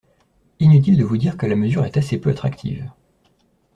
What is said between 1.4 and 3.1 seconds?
la mesure est assez peu attractive.